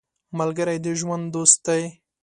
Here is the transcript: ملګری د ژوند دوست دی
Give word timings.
ملګری 0.37 0.77
د 0.85 0.87
ژوند 0.99 1.25
دوست 1.35 1.57
دی 1.67 1.83